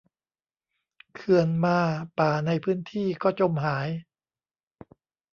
[1.15, 1.77] เขื่อนมา
[2.19, 3.87] ป่าในพื้นที่ก็จมหาย